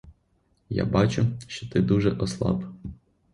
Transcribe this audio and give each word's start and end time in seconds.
Я 0.69 0.85
бачу, 0.85 1.25
що 1.47 1.69
ти 1.69 1.81
дуже 1.81 2.11
ослаб. 2.11 2.65